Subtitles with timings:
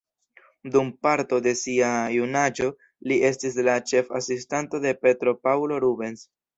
[0.75, 2.71] Dum parto de sia junaĝo
[3.13, 6.31] li estis la ĉef-asistanto de Petro Paŭlo Rubens.